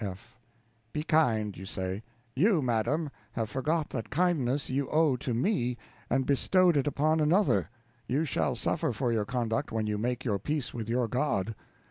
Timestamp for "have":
3.33-3.51